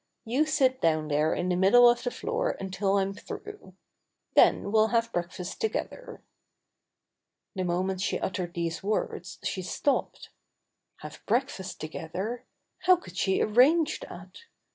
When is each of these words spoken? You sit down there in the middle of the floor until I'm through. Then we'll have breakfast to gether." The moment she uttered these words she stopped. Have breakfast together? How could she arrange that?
You 0.25 0.47
sit 0.47 0.81
down 0.81 1.09
there 1.09 1.35
in 1.35 1.49
the 1.49 1.55
middle 1.55 1.87
of 1.87 2.01
the 2.01 2.09
floor 2.09 2.57
until 2.59 2.97
I'm 2.97 3.13
through. 3.13 3.75
Then 4.33 4.71
we'll 4.71 4.87
have 4.87 5.13
breakfast 5.13 5.61
to 5.61 5.69
gether." 5.69 6.23
The 7.53 7.63
moment 7.65 8.01
she 8.01 8.17
uttered 8.19 8.55
these 8.55 8.81
words 8.81 9.37
she 9.43 9.61
stopped. 9.61 10.29
Have 11.01 11.23
breakfast 11.27 11.79
together? 11.79 12.45
How 12.79 12.95
could 12.95 13.15
she 13.15 13.43
arrange 13.43 13.99
that? 13.99 14.39